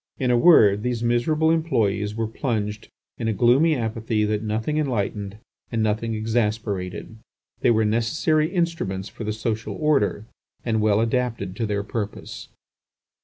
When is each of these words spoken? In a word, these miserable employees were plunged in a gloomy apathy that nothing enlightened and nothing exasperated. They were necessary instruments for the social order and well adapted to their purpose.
In 0.17 0.31
a 0.31 0.35
word, 0.35 0.81
these 0.81 1.03
miserable 1.03 1.51
employees 1.51 2.15
were 2.15 2.25
plunged 2.25 2.89
in 3.19 3.27
a 3.27 3.33
gloomy 3.33 3.75
apathy 3.75 4.25
that 4.25 4.41
nothing 4.41 4.77
enlightened 4.79 5.37
and 5.71 5.83
nothing 5.83 6.15
exasperated. 6.15 7.17
They 7.59 7.69
were 7.69 7.85
necessary 7.85 8.51
instruments 8.51 9.09
for 9.09 9.23
the 9.25 9.31
social 9.31 9.75
order 9.75 10.25
and 10.65 10.81
well 10.81 11.01
adapted 11.01 11.55
to 11.57 11.67
their 11.67 11.83
purpose. 11.83 12.49